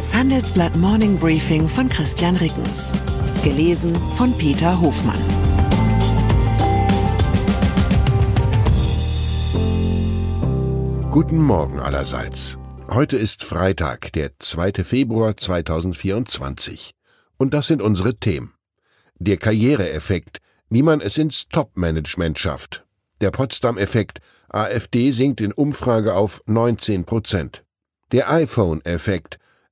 Das 0.00 0.14
Handelsblatt 0.14 0.74
Morning 0.76 1.18
Briefing 1.18 1.68
von 1.68 1.86
Christian 1.86 2.34
Rickens. 2.36 2.90
Gelesen 3.44 3.94
von 4.14 4.32
Peter 4.38 4.80
Hofmann. 4.80 5.20
Guten 11.10 11.36
Morgen 11.36 11.80
allerseits. 11.80 12.56
Heute 12.88 13.18
ist 13.18 13.44
Freitag, 13.44 14.10
der 14.14 14.30
2. 14.38 14.84
Februar 14.84 15.36
2024. 15.36 16.94
Und 17.36 17.52
das 17.52 17.66
sind 17.66 17.82
unsere 17.82 18.16
Themen. 18.16 18.54
Der 19.18 19.36
Karriereeffekt, 19.36 20.38
wie 20.70 20.82
man 20.82 21.02
es 21.02 21.18
ins 21.18 21.46
Top-Management 21.48 22.38
schafft. 22.38 22.86
Der 23.20 23.32
Potsdam-Effekt, 23.32 24.22
AfD 24.48 25.10
sinkt 25.12 25.42
in 25.42 25.52
Umfrage 25.52 26.14
auf 26.14 26.40
19 26.46 27.04
Prozent. 27.04 27.64
Der 28.12 28.32
iPhone-Effekt, 28.32 29.38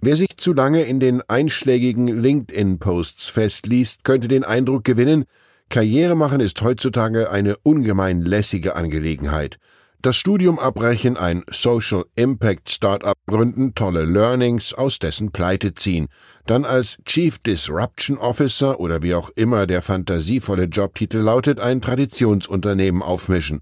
Wer 0.00 0.16
sich 0.16 0.36
zu 0.38 0.52
lange 0.52 0.82
in 0.82 0.98
den 0.98 1.22
einschlägigen 1.28 2.08
LinkedIn-Posts 2.08 3.28
festliest, 3.28 4.02
könnte 4.04 4.26
den 4.28 4.44
Eindruck 4.44 4.84
gewinnen, 4.84 5.26
Karriere 5.70 6.16
machen 6.16 6.40
ist 6.40 6.60
heutzutage 6.62 7.30
eine 7.30 7.56
ungemein 7.58 8.22
lässige 8.22 8.74
Angelegenheit. 8.74 9.58
Das 10.02 10.16
Studium 10.16 10.58
abbrechen, 10.58 11.18
ein 11.18 11.44
Social 11.50 12.06
Impact 12.16 12.70
Startup 12.70 13.18
gründen, 13.26 13.74
tolle 13.74 14.06
Learnings 14.06 14.72
aus 14.72 14.98
dessen 14.98 15.30
Pleite 15.30 15.74
ziehen, 15.74 16.06
dann 16.46 16.64
als 16.64 16.96
Chief 17.04 17.38
Disruption 17.38 18.16
Officer 18.16 18.80
oder 18.80 19.02
wie 19.02 19.12
auch 19.12 19.28
immer 19.36 19.66
der 19.66 19.82
fantasievolle 19.82 20.64
Jobtitel 20.64 21.18
lautet, 21.18 21.60
ein 21.60 21.82
Traditionsunternehmen 21.82 23.02
aufmischen. 23.02 23.60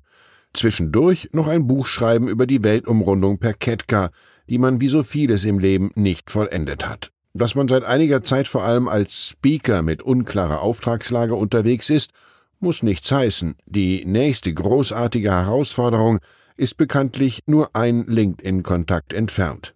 Zwischendurch 0.54 1.28
noch 1.32 1.48
ein 1.48 1.66
Buch 1.66 1.86
schreiben 1.86 2.28
über 2.28 2.46
die 2.46 2.62
Weltumrundung 2.62 3.40
per 3.40 3.54
Ketka, 3.54 4.10
die 4.48 4.58
man 4.58 4.80
wie 4.80 4.88
so 4.88 5.02
vieles 5.02 5.44
im 5.44 5.58
Leben 5.58 5.90
nicht 5.96 6.30
vollendet 6.30 6.88
hat. 6.88 7.10
Dass 7.34 7.56
man 7.56 7.66
seit 7.66 7.82
einiger 7.82 8.22
Zeit 8.22 8.46
vor 8.46 8.62
allem 8.62 8.86
als 8.86 9.30
Speaker 9.30 9.82
mit 9.82 10.02
unklarer 10.02 10.60
Auftragslage 10.60 11.34
unterwegs 11.34 11.90
ist, 11.90 12.12
muss 12.60 12.82
nichts 12.82 13.10
heißen. 13.10 13.56
Die 13.66 14.04
nächste 14.04 14.52
großartige 14.52 15.30
Herausforderung 15.30 16.18
ist 16.56 16.76
bekanntlich 16.76 17.42
nur 17.46 17.74
ein 17.74 18.04
LinkedIn-Kontakt 18.06 19.12
entfernt. 19.12 19.74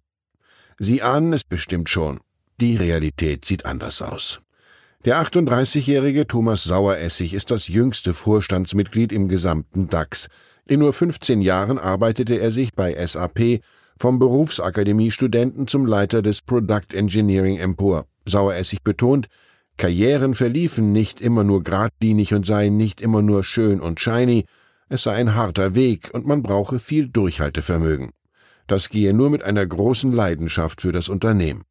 Sie 0.78 1.03
ahnen 1.03 1.32
es 1.32 1.44
bestimmt 1.44 1.88
schon. 1.88 2.20
Die 2.60 2.76
Realität 2.76 3.44
sieht 3.44 3.66
anders 3.66 4.03
aus. 4.03 4.41
Der 5.04 5.20
38-jährige 5.20 6.26
Thomas 6.26 6.65
Saueressig 6.65 7.34
ist 7.34 7.50
das 7.50 7.69
jüngste 7.69 8.15
Vorstandsmitglied 8.15 9.12
im 9.12 9.28
gesamten 9.28 9.88
DAX. 9.88 10.28
In 10.64 10.78
nur 10.78 10.93
15 10.93 11.41
Jahren 11.43 11.78
arbeitete 11.78 12.37
er 12.37 12.53
sich 12.53 12.72
bei 12.72 12.94
SAP 13.04 13.60
vom 13.99 14.19
Berufsakademiestudenten 14.19 15.66
zum 15.66 15.87
Leiter 15.87 16.22
des 16.22 16.43
Product 16.43 16.94
Engineering 16.94 17.59
empor. 17.59 18.06
Saueressig 18.26 18.82
betont, 18.82 19.26
Karrieren 19.77 20.34
verliefen 20.34 20.93
nicht 20.93 21.21
immer 21.21 21.44
nur 21.44 21.62
geradlinig 21.62 22.34
und 22.34 22.47
seien 22.47 22.77
nicht 22.77 23.00
immer 23.00 23.22
nur 23.22 23.44
schön 23.44 23.81
und 23.81 24.00
shiny, 24.00 24.44
es 24.88 25.05
sei 25.05 25.15
ein 25.15 25.34
harter 25.34 25.75
Weg 25.75 26.10
und 26.12 26.27
man 26.27 26.43
brauche 26.43 26.78
viel 26.78 27.09
Durchhaltevermögen. 27.09 28.11
Das 28.66 28.91
gehe 28.91 29.12
nur 29.15 29.31
mit 29.31 29.43
einer 29.43 29.66
großen 29.66 30.12
Leidenschaft 30.12 30.82
für 30.82 30.93
das 30.93 31.09
Unternehmen. 31.09 31.65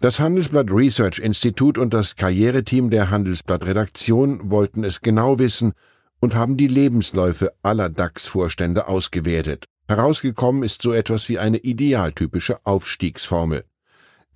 Das 0.00 0.18
Handelsblatt 0.18 0.70
Research 0.70 1.18
Institut 1.18 1.76
und 1.76 1.92
das 1.92 2.16
Karriereteam 2.16 2.88
der 2.88 3.10
Handelsblatt 3.10 3.66
Redaktion 3.66 4.50
wollten 4.50 4.82
es 4.82 5.02
genau 5.02 5.38
wissen 5.38 5.72
und 6.20 6.34
haben 6.34 6.56
die 6.56 6.68
Lebensläufe 6.68 7.52
aller 7.62 7.90
DAX-Vorstände 7.90 8.88
ausgewertet. 8.88 9.66
Herausgekommen 9.88 10.62
ist 10.62 10.82
so 10.82 10.92
etwas 10.92 11.28
wie 11.28 11.38
eine 11.38 11.58
idealtypische 11.58 12.64
Aufstiegsformel. 12.64 13.64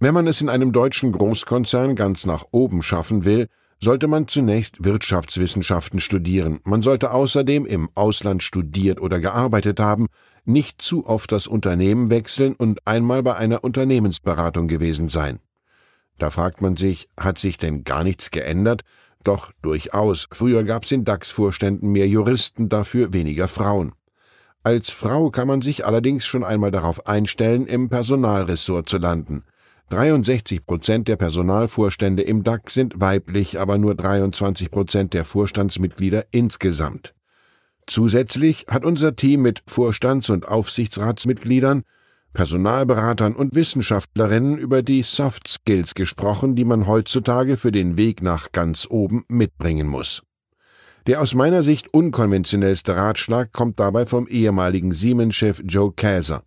Wenn 0.00 0.14
man 0.14 0.26
es 0.26 0.40
in 0.40 0.48
einem 0.48 0.72
deutschen 0.72 1.12
Großkonzern 1.12 1.94
ganz 1.94 2.26
nach 2.26 2.44
oben 2.50 2.82
schaffen 2.82 3.24
will, 3.24 3.48
sollte 3.80 4.06
man 4.08 4.28
zunächst 4.28 4.84
Wirtschaftswissenschaften 4.84 6.00
studieren. 6.00 6.60
Man 6.64 6.82
sollte 6.82 7.12
außerdem 7.12 7.66
im 7.66 7.88
Ausland 7.94 8.42
studiert 8.42 9.00
oder 9.00 9.20
gearbeitet 9.20 9.78
haben, 9.78 10.06
nicht 10.44 10.82
zu 10.82 11.06
oft 11.06 11.30
das 11.32 11.46
Unternehmen 11.46 12.10
wechseln 12.10 12.54
und 12.54 12.86
einmal 12.86 13.22
bei 13.22 13.36
einer 13.36 13.62
Unternehmensberatung 13.62 14.68
gewesen 14.68 15.08
sein. 15.08 15.38
Da 16.18 16.30
fragt 16.30 16.60
man 16.60 16.76
sich, 16.76 17.08
hat 17.18 17.38
sich 17.38 17.58
denn 17.58 17.84
gar 17.84 18.04
nichts 18.04 18.30
geändert? 18.30 18.82
Doch 19.22 19.52
durchaus. 19.62 20.26
Früher 20.32 20.64
gab's 20.64 20.92
in 20.92 21.04
DAX-Vorständen 21.04 21.90
mehr 21.90 22.06
Juristen, 22.08 22.68
dafür 22.68 23.12
weniger 23.12 23.48
Frauen. 23.48 23.92
Als 24.62 24.90
Frau 24.90 25.30
kann 25.30 25.48
man 25.48 25.60
sich 25.60 25.84
allerdings 25.86 26.24
schon 26.24 26.44
einmal 26.44 26.70
darauf 26.70 27.06
einstellen, 27.06 27.66
im 27.66 27.88
Personalressort 27.88 28.88
zu 28.88 28.98
landen. 28.98 29.44
63 29.90 30.64
Prozent 30.64 31.08
der 31.08 31.16
Personalvorstände 31.16 32.22
im 32.22 32.42
DAX 32.42 32.74
sind 32.74 33.00
weiblich, 33.00 33.60
aber 33.60 33.78
nur 33.78 33.94
23 33.94 34.70
Prozent 34.70 35.14
der 35.14 35.24
Vorstandsmitglieder 35.24 36.26
insgesamt. 36.30 37.14
Zusätzlich 37.86 38.66
hat 38.68 38.84
unser 38.84 39.14
Team 39.14 39.42
mit 39.42 39.62
Vorstands- 39.66 40.30
und 40.30 40.48
Aufsichtsratsmitgliedern, 40.48 41.82
Personalberatern 42.32 43.36
und 43.36 43.54
Wissenschaftlerinnen 43.54 44.58
über 44.58 44.82
die 44.82 45.02
Soft 45.02 45.46
Skills 45.46 45.94
gesprochen, 45.94 46.56
die 46.56 46.64
man 46.64 46.86
heutzutage 46.86 47.56
für 47.56 47.70
den 47.70 47.96
Weg 47.96 48.22
nach 48.22 48.52
ganz 48.52 48.86
oben 48.90 49.24
mitbringen 49.28 49.86
muss. 49.86 50.22
Der 51.06 51.20
aus 51.20 51.34
meiner 51.34 51.62
Sicht 51.62 51.92
unkonventionellste 51.92 52.96
Ratschlag 52.96 53.52
kommt 53.52 53.78
dabei 53.78 54.06
vom 54.06 54.26
ehemaligen 54.26 54.92
Siemens-Chef 54.92 55.62
Joe 55.64 55.92
Kaeser. 55.92 56.42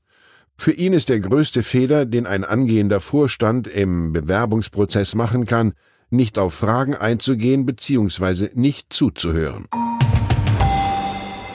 Für 0.59 0.71
ihn 0.71 0.93
ist 0.93 1.09
der 1.09 1.19
größte 1.19 1.61
Fehler, 1.61 2.05
den 2.05 2.25
ein 2.25 2.43
angehender 2.43 2.99
Vorstand 2.99 3.67
im 3.67 4.11
Bewerbungsprozess 4.11 5.13
machen 5.13 5.45
kann, 5.45 5.73
nicht 6.09 6.39
auf 6.39 6.55
Fragen 6.55 6.95
einzugehen 6.95 7.65
bzw. 7.65 8.49
nicht 8.53 8.91
zuzuhören. 8.91 9.67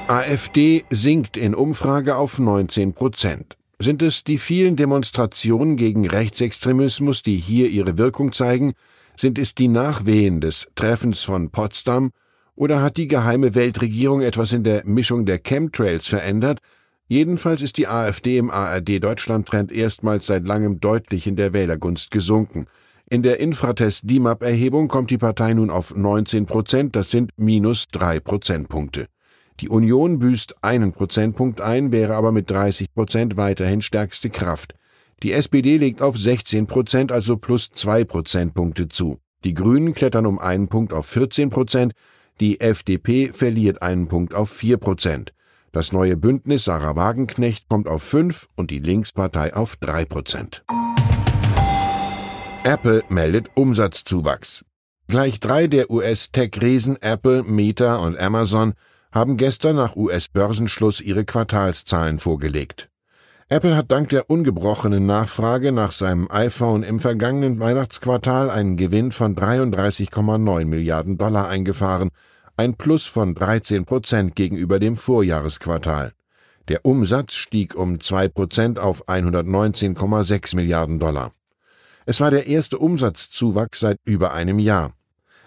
AfD 0.07 0.85
sinkt 0.91 1.37
in 1.37 1.55
Umfrage 1.55 2.17
auf 2.17 2.39
19 2.39 2.93
Prozent. 2.93 3.57
Sind 3.79 4.03
es 4.03 4.23
die 4.23 4.39
vielen 4.39 4.77
Demonstrationen 4.77 5.77
gegen 5.77 6.07
Rechtsextremismus, 6.07 7.23
die 7.23 7.37
hier 7.37 7.69
ihre 7.69 7.99
Wirkung 7.99 8.31
zeigen? 8.31 8.75
Sind 9.17 9.39
es 9.39 9.55
die 9.55 9.69
Nachwehen 9.69 10.41
des 10.41 10.69
Treffens 10.77 11.23
von 11.23 11.51
Potsdam? 11.51 12.13
Oder 12.55 12.83
hat 12.83 12.99
die 12.99 13.09
geheime 13.09 13.55
Weltregierung 13.55 14.21
etwas 14.21 14.53
in 14.53 14.63
der 14.63 14.85
Mischung 14.85 15.25
der 15.25 15.39
Chemtrails 15.39 16.07
verändert, 16.07 16.61
Jedenfalls 17.13 17.61
ist 17.61 17.77
die 17.77 17.89
AfD 17.89 18.39
im 18.39 18.51
ARD-Deutschland-Trend 18.51 19.71
erstmals 19.71 20.29
seit 20.29 20.47
langem 20.47 20.81
deutlich 20.81 21.27
in 21.27 21.37
der 21.37 21.53
Wählergunst 21.53 22.11
gesunken. 22.11 22.69
In 23.11 23.23
der 23.23 23.39
Infratest-DIMAP-Erhebung 23.39 24.89
kommt 24.89 25.11
die 25.11 25.19
Partei 25.19 25.53
nun 25.53 25.69
auf 25.69 25.95
19 25.95 26.47
Prozent, 26.47 26.97
das 26.97 27.11
sind 27.11 27.33
minus 27.37 27.89
drei 27.89 28.19
Prozentpunkte. 28.19 29.09
Die 29.61 29.69
Union 29.69 30.21
büßt 30.21 30.55
einen 30.63 30.93
Prozentpunkt 30.95 31.61
ein, 31.61 31.93
wäre 31.93 32.15
aber 32.15 32.33
mit 32.33 32.51
30 32.51 32.95
Prozent 32.95 33.37
weiterhin 33.37 33.83
stärkste 33.83 34.31
Kraft. 34.31 34.73
Die 35.23 35.33
SPD 35.33 35.77
legt 35.77 36.01
auf 36.01 36.17
16 36.17 36.67
Prozent, 36.67 37.13
also 37.13 37.37
plus 37.37 37.69
zwei 37.69 38.05
Prozentpunkte 38.05 38.89
zu. 38.89 39.19
Die 39.45 39.53
Grünen 39.53 39.93
klettern 39.93 40.25
um 40.25 40.39
einen 40.39 40.69
Punkt 40.69 40.95
auf 40.95 41.05
14 41.05 41.51
Prozent, 41.51 41.93
die 42.41 42.63
FDP 42.63 43.33
verliert 43.33 43.83
einen 43.83 44.09
Punkt 44.09 44.33
auf 44.33 44.49
vier 44.49 44.79
Prozent. 44.79 45.35
Das 45.75 45.91
neue 45.91 46.19
Bündnis 46.19 46.67
Sarah 46.67 46.97
Wagenknecht 46.97 47.67
kommt 47.67 47.89
auf 47.89 48.03
5 48.03 48.47
und 48.57 48.71
die 48.71 48.79
Linkspartei 48.79 49.55
auf 49.55 49.77
3 49.77 50.05
Prozent. 50.05 50.65
Apple 52.63 53.03
meldet 53.09 53.49
Umsatzzuwachs. 53.55 54.67
Gleich 55.09 55.41
drei 55.41 55.69
der 55.69 55.91
US-Tech-Riesen 55.91 57.01
Apple, 57.01 57.43
Meta 57.45 57.97
und 57.97 58.19
Amazon 58.19 58.75
haben 59.13 59.39
gestern 59.39 59.77
nach 59.77 59.97
US-Börsenschluss 59.97 61.01
ihre 61.01 61.25
Quartalszahlen 61.25 62.19
vorgelegt. 62.19 62.91
Apple 63.49 63.75
hat 63.75 63.91
dank 63.91 64.11
der 64.11 64.29
ungebrochenen 64.29 65.07
Nachfrage 65.07 65.73
nach 65.73 65.93
seinem 65.93 66.31
iPhone 66.31 66.83
im 66.83 67.01
vergangenen 67.01 67.61
Weihnachtsquartal 67.61 68.51
einen 68.51 68.77
Gewinn 68.77 69.11
von 69.11 69.35
33,9 69.35 70.67
Milliarden 70.67 71.17
Dollar 71.17 71.49
eingefahren, 71.49 72.11
ein 72.63 72.77
Plus 72.77 73.07
von 73.07 73.35
13 73.35 73.87
Prozent 73.87 74.37
gegenüber 74.37 74.79
dem 74.79 74.97
Vorjahresquartal. 74.97 76.13
Der 76.69 76.85
Umsatz 76.85 77.35
stieg 77.35 77.75
um 77.75 77.99
2 77.99 78.29
Prozent 78.29 78.79
auf 78.79 79.09
119,6 79.09 80.55
Milliarden 80.55 81.01
Dollar. 81.01 81.33
Es 82.07 82.21
war 82.21 82.31
der 82.31 82.47
erste 82.47 82.79
Umsatzzuwachs 82.79 83.81
seit 83.81 83.99
über 84.05 84.33
einem 84.33 84.61
Jahr. 84.61 84.93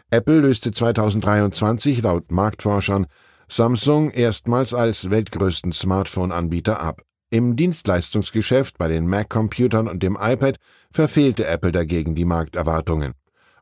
Apple 0.09 0.41
löste 0.41 0.71
2023 0.71 2.01
laut 2.01 2.33
Marktforschern 2.33 3.07
Samsung 3.47 4.11
erstmals 4.11 4.73
als 4.73 5.09
weltgrößten 5.09 5.71
Smartphone-Anbieter 5.71 6.81
ab. 6.81 7.01
Im 7.29 7.55
Dienstleistungsgeschäft 7.55 8.77
bei 8.77 8.89
den 8.89 9.07
Mac-Computern 9.07 9.87
und 9.87 10.03
dem 10.03 10.17
iPad 10.19 10.57
verfehlte 10.91 11.47
Apple 11.47 11.71
dagegen 11.71 12.13
die 12.13 12.25
Markterwartungen. 12.25 13.13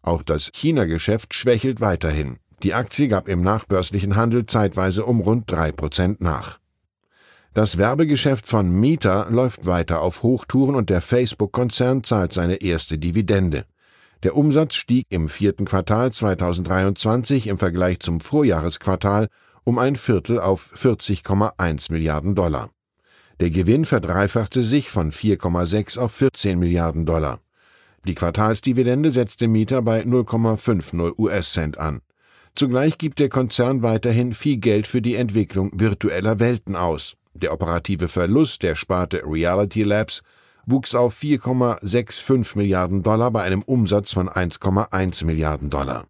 Auch 0.02 0.24
das 0.24 0.50
China-Geschäft 0.54 1.36
schwächelt 1.36 1.82
weiterhin. 1.82 2.40
Die 2.64 2.74
Aktie 2.74 3.10
gab 3.10 3.28
im 3.28 3.42
nachbörslichen 3.42 4.16
Handel 4.16 4.46
zeitweise 4.46 5.06
um 5.06 5.20
rund 5.20 5.52
drei 5.52 5.74
Prozent 5.74 6.22
nach. 6.22 6.60
Das 7.54 7.78
Werbegeschäft 7.78 8.48
von 8.48 8.72
Meta 8.72 9.28
läuft 9.30 9.66
weiter 9.66 10.02
auf 10.02 10.24
Hochtouren 10.24 10.74
und 10.74 10.90
der 10.90 11.02
Facebook-Konzern 11.02 12.04
zahlt 12.04 12.34
seine 12.34 12.62
erste 12.62 12.98
Dividende. 12.98 13.66
Der 14.24 14.38
Umsatz 14.38 14.76
stieg 14.76 15.06
im 15.10 15.28
vierten 15.28 15.66
Quartal 15.66 16.12
2023 16.14 17.48
im 17.48 17.60
Vergleich 17.60 18.00
zum 18.00 18.22
Vorjahresquartal 18.22 19.28
um 19.66 19.78
ein 19.78 19.98
Viertel 19.98 20.40
auf 20.40 20.74
40,1 20.74 21.92
Milliarden 21.92 22.34
Dollar. 22.34 22.70
Der 23.42 23.50
Gewinn 23.50 23.84
verdreifachte 23.84 24.64
sich 24.64 24.90
von 24.90 25.12
4,6 25.12 26.00
auf 26.00 26.14
14 26.14 26.58
Milliarden 26.58 27.06
Dollar. 27.06 27.40
Die 28.06 28.16
Quartalsdividende 28.16 29.12
setzte 29.12 29.48
Mieter 29.48 29.82
bei 29.82 30.02
0,50 30.02 31.18
US-Cent 31.18 31.78
an. 31.78 32.00
Zugleich 32.56 33.00
gibt 33.00 33.18
der 33.20 33.30
Konzern 33.30 33.82
weiterhin 33.82 34.34
viel 34.34 34.58
Geld 34.58 34.86
für 34.86 35.02
die 35.02 35.16
Entwicklung 35.16 35.72
virtueller 35.74 36.40
Welten 36.40 36.76
aus. 36.76 37.16
Der 37.34 37.52
operative 37.52 38.08
Verlust 38.08 38.62
der 38.62 38.76
Sparte 38.76 39.24
Reality 39.26 39.82
Labs 39.82 40.22
wuchs 40.68 40.94
auf 40.94 41.20
4,65 41.20 42.56
Milliarden 42.58 43.02
Dollar 43.02 43.32
bei 43.32 43.42
einem 43.42 43.64
Umsatz 43.64 44.14
von 44.14 44.30
1,1 44.30 45.26
Milliarden 45.26 45.72
Dollar. 45.72 46.06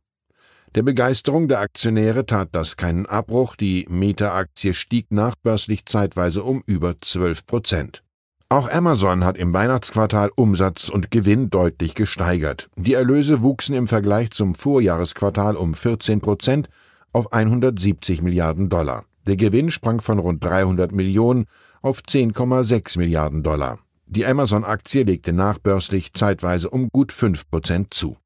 Der 0.75 0.83
Begeisterung 0.83 1.47
der 1.47 1.59
Aktionäre 1.59 2.25
tat 2.25 2.49
das 2.51 2.75
keinen 2.75 3.05
Abbruch, 3.05 3.55
die 3.55 3.85
Meta-Aktie 3.89 4.73
stieg 4.73 5.11
nachbörslich 5.11 5.85
zeitweise 5.85 6.43
um 6.43 6.63
über 6.65 6.95
12 6.99 7.45
Prozent. 7.45 8.03
Auch 8.53 8.69
Amazon 8.69 9.25
hat 9.25 9.35
im 9.35 9.51
Weihnachtsquartal 9.51 10.29
Umsatz 10.35 10.87
und 10.87 11.09
Gewinn 11.09 11.49
deutlich 11.49 11.95
gesteigert. 11.95 12.69
Die 12.75 12.93
Erlöse 12.93 13.41
wuchsen 13.41 13.73
im 13.73 13.87
Vergleich 13.87 14.29
zum 14.29 14.53
Vorjahresquartal 14.53 15.55
um 15.55 15.73
14 15.73 16.21
Prozent 16.21 16.69
auf 17.13 17.33
170 17.33 18.21
Milliarden 18.21 18.69
Dollar. 18.69 19.05
Der 19.25 19.37
Gewinn 19.37 19.71
sprang 19.71 20.01
von 20.01 20.19
rund 20.19 20.43
300 20.43 20.91
Millionen 20.91 21.45
auf 21.81 22.01
10,6 22.01 22.99
Milliarden 22.99 23.41
Dollar. 23.41 23.79
Die 24.05 24.23
Amazon-Aktie 24.23 25.01
legte 25.01 25.33
nachbörslich 25.33 26.13
zeitweise 26.13 26.69
um 26.69 26.89
gut 26.89 27.11
5 27.11 27.49
Prozent 27.49 27.91
zu. 27.91 28.17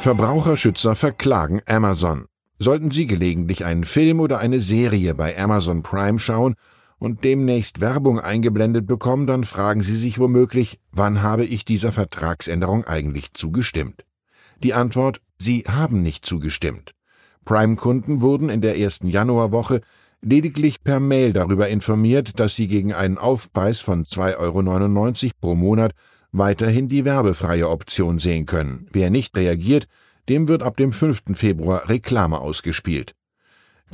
Verbraucherschützer 0.00 0.94
verklagen 0.94 1.62
Amazon. 1.66 2.26
Sollten 2.58 2.90
Sie 2.90 3.06
gelegentlich 3.06 3.64
einen 3.64 3.84
Film 3.84 4.20
oder 4.20 4.38
eine 4.38 4.60
Serie 4.60 5.14
bei 5.14 5.34
Amazon 5.38 5.82
Prime 5.82 6.18
schauen 6.18 6.56
und 6.98 7.24
demnächst 7.24 7.80
Werbung 7.80 8.20
eingeblendet 8.20 8.86
bekommen, 8.86 9.26
dann 9.26 9.44
fragen 9.44 9.82
Sie 9.82 9.96
sich 9.96 10.18
womöglich, 10.18 10.80
wann 10.92 11.22
habe 11.22 11.44
ich 11.44 11.64
dieser 11.64 11.92
Vertragsänderung 11.92 12.84
eigentlich 12.84 13.34
zugestimmt? 13.34 14.04
Die 14.62 14.74
Antwort, 14.74 15.20
Sie 15.38 15.64
haben 15.68 16.02
nicht 16.02 16.24
zugestimmt. 16.24 16.92
Prime-Kunden 17.44 18.22
wurden 18.22 18.48
in 18.48 18.60
der 18.60 18.78
ersten 18.78 19.08
Januarwoche 19.08 19.82
lediglich 20.22 20.82
per 20.82 21.00
Mail 21.00 21.32
darüber 21.32 21.68
informiert, 21.68 22.40
dass 22.40 22.56
sie 22.56 22.66
gegen 22.66 22.94
einen 22.94 23.18
Aufpreis 23.18 23.80
von 23.80 24.04
2,99 24.04 25.24
Euro 25.24 25.32
pro 25.40 25.54
Monat 25.54 25.92
weiterhin 26.32 26.88
die 26.88 27.04
werbefreie 27.04 27.68
Option 27.68 28.18
sehen 28.18 28.46
können. 28.46 28.86
Wer 28.92 29.10
nicht 29.10 29.36
reagiert, 29.36 29.86
dem 30.28 30.48
wird 30.48 30.62
ab 30.62 30.76
dem 30.76 30.92
5. 30.92 31.22
Februar 31.34 31.88
Reklame 31.88 32.38
ausgespielt. 32.38 33.14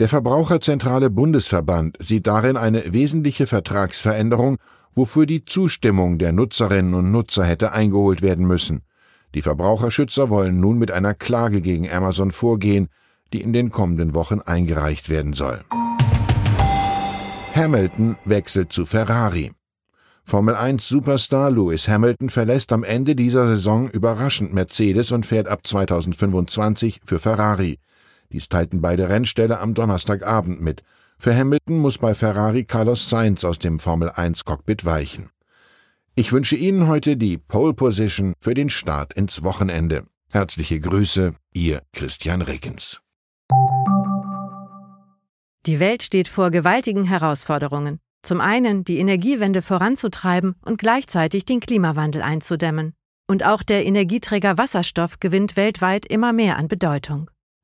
Der 0.01 0.09
Verbraucherzentrale 0.09 1.11
Bundesverband 1.11 1.99
sieht 2.01 2.27
darin 2.27 2.57
eine 2.57 2.91
wesentliche 2.91 3.47
Vertragsveränderung, 3.47 4.57
wofür 4.95 5.27
die 5.27 5.45
Zustimmung 5.45 6.17
der 6.17 6.33
Nutzerinnen 6.33 6.95
und 6.95 7.13
Nutzer 7.13 7.45
hätte 7.45 7.73
eingeholt 7.73 8.23
werden 8.23 8.47
müssen. 8.47 8.81
Die 9.35 9.43
Verbraucherschützer 9.43 10.31
wollen 10.31 10.59
nun 10.59 10.79
mit 10.79 10.91
einer 10.91 11.13
Klage 11.13 11.61
gegen 11.61 11.91
Amazon 11.91 12.31
vorgehen, 12.31 12.89
die 13.35 13.43
in 13.43 13.53
den 13.53 13.69
kommenden 13.69 14.15
Wochen 14.15 14.41
eingereicht 14.41 15.11
werden 15.11 15.35
soll. 15.35 15.61
Hamilton 17.55 18.17
wechselt 18.25 18.73
zu 18.73 18.87
Ferrari. 18.87 19.53
Formel 20.25 20.55
1 20.55 20.89
Superstar 20.89 21.51
Lewis 21.51 21.89
Hamilton 21.89 22.31
verlässt 22.31 22.73
am 22.73 22.85
Ende 22.85 23.15
dieser 23.15 23.49
Saison 23.49 23.91
überraschend 23.91 24.55
Mercedes 24.55 25.13
und 25.13 25.27
fährt 25.27 25.47
ab 25.47 25.67
2025 25.67 27.03
für 27.05 27.19
Ferrari. 27.19 27.79
Dies 28.33 28.49
teilten 28.49 28.81
beide 28.81 29.09
Rennställe 29.09 29.59
am 29.61 29.75
Donnerstagabend 29.75 30.61
mit. 30.61 30.83
Für 31.19 31.37
Hamilton 31.37 31.79
muss 31.79 31.99
bei 31.99 32.15
Ferrari 32.15 32.65
Carlos 32.65 33.11
Sainz 33.11 33.45
aus 33.45 33.59
dem 33.59 33.81
Formel 33.81 34.11
1 34.11 34.45
Cockpit 34.45 34.85
weichen. 34.85 35.31
Ich 36.15 36.33
wünsche 36.33 36.57
Ihnen 36.57 36.87
heute 36.87 37.17
die 37.17 37.39
Pole 37.39 37.75
Position 37.75 38.35
für 38.41 38.55
den 38.55 38.71
Start 38.71 39.13
ins 39.15 39.43
Wochenende. 39.43 40.07
Herzliche 40.29 40.81
Grüße, 40.81 41.35
Ihr 41.53 41.83
Christian 41.93 42.43
Rickens. 42.43 43.01
Die 45.67 45.79
Welt 45.79 46.03
steht 46.03 46.29
vor 46.29 46.51
gewaltigen 46.51 47.05
Herausforderungen. 47.05 47.99
Zum 48.23 48.41
einen 48.41 48.85
die 48.85 48.99
Energiewende 48.99 49.63
voranzutreiben 49.63 50.55
und 50.65 50.79
gleichzeitig 50.79 51.45
den 51.45 51.61
Klimawandel 51.61 52.23
einzudämmen. 52.23 52.95
Und 53.27 53.45
auch 53.45 53.63
der 53.63 53.85
Energieträger 53.87 54.59
Wasserstoff 54.59 55.21
gewinnt 55.21 55.57
weltweit 55.57 56.07
immer 56.07 56.33
mehr 56.33 56.57
an 56.57 56.69
Bedeutung. 56.69 57.31